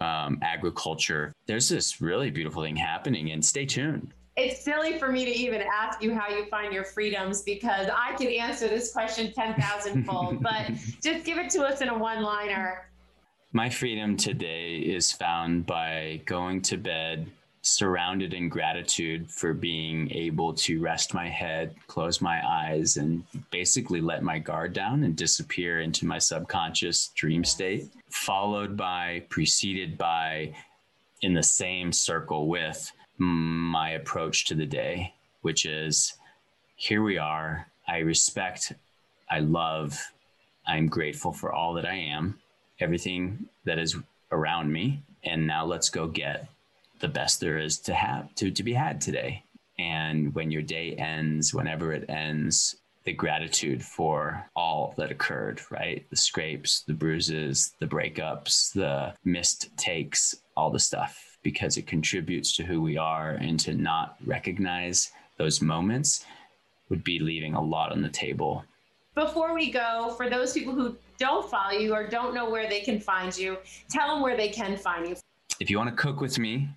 [0.00, 1.32] um, agriculture.
[1.46, 3.32] There's this really beautiful thing happening.
[3.32, 4.12] And stay tuned.
[4.36, 8.14] It's silly for me to even ask you how you find your freedoms because I
[8.16, 12.22] could answer this question 10,000 fold, but just give it to us in a one
[12.22, 12.90] liner
[13.56, 17.26] My freedom today is found by going to bed
[17.62, 24.02] surrounded in gratitude for being able to rest my head, close my eyes, and basically
[24.02, 30.54] let my guard down and disappear into my subconscious dream state, followed by, preceded by,
[31.22, 36.12] in the same circle with my approach to the day, which is
[36.74, 37.68] here we are.
[37.88, 38.74] I respect,
[39.30, 39.98] I love,
[40.66, 42.38] I'm grateful for all that I am,
[42.80, 43.96] everything that is
[44.30, 45.02] around me.
[45.24, 46.48] And now let's go get
[47.00, 49.42] the best there is to have to, to be had today.
[49.78, 56.04] And when your day ends, whenever it ends, the gratitude for all that occurred, right?
[56.10, 62.56] The scrapes, the bruises, the breakups, the missed takes, all the stuff, because it contributes
[62.56, 63.30] to who we are.
[63.30, 66.24] And to not recognize those moments
[66.88, 68.64] would be leaving a lot on the table.
[69.16, 72.80] Before we go, for those people who don't follow you or don't know where they
[72.80, 73.56] can find you,
[73.90, 75.16] tell them where they can find you.
[75.58, 76.68] If you want to cook with me,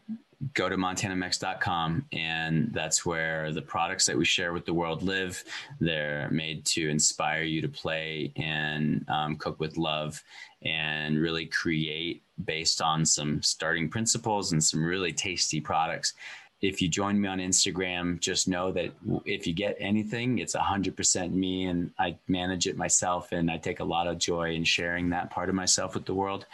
[0.53, 5.43] go to montanamex.com and that's where the products that we share with the world live.
[5.81, 10.23] They're made to inspire you to play and um, cook with love
[10.61, 16.13] and really create based on some starting principles and some really tasty products
[16.61, 18.91] if you join me on instagram just know that
[19.25, 23.79] if you get anything it's 100% me and i manage it myself and i take
[23.79, 26.45] a lot of joy in sharing that part of myself with the world.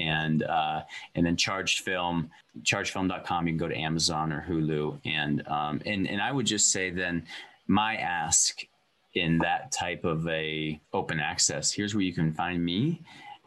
[0.00, 0.82] And uh,
[1.16, 2.30] and then charged film
[2.62, 5.00] chargedfilm.com you can go to amazon or hulu.
[5.04, 7.24] And um, and and i would just say then
[7.66, 8.60] my ask
[9.14, 13.02] in that type of a open access here's where you can find me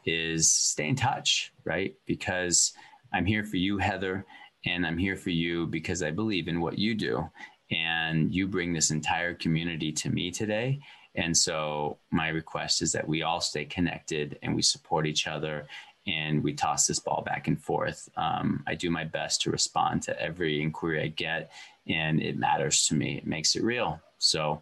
[0.06, 1.95] is stay in touch right?
[2.06, 2.74] Because
[3.14, 4.26] i'm here for you heather
[4.66, 7.28] and i'm here for you because i believe in what you do
[7.72, 10.80] and you bring this entire community to me today
[11.16, 15.68] and so my request is that we all stay connected and we support each other
[16.07, 18.09] and we toss this ball back and forth.
[18.18, 21.51] Um, I do my best to respond to every inquiry I get,
[21.88, 23.18] and it matters to me.
[23.18, 24.01] It makes it real.
[24.18, 24.62] So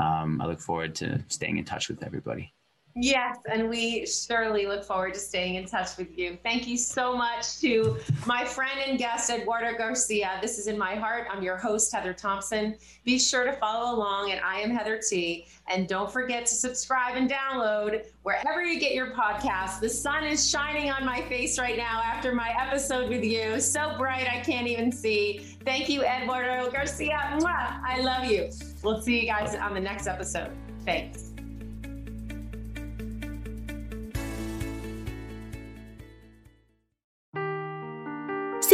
[0.00, 2.52] um, I look forward to staying in touch with everybody.
[2.98, 6.38] Yes, and we surely look forward to staying in touch with you.
[6.42, 10.38] Thank you so much to my friend and guest, Eduardo Garcia.
[10.40, 11.26] This is In My Heart.
[11.30, 12.74] I'm your host, Heather Thompson.
[13.04, 15.46] Be sure to follow along at I Am Heather T.
[15.68, 19.80] And don't forget to subscribe and download wherever you get your podcast.
[19.80, 23.60] The sun is shining on my face right now after my episode with you.
[23.60, 25.40] So bright, I can't even see.
[25.66, 27.36] Thank you, Eduardo Garcia.
[27.40, 27.78] Mwah!
[27.84, 28.48] I love you.
[28.82, 30.50] We'll see you guys on the next episode.
[30.86, 31.35] Thanks.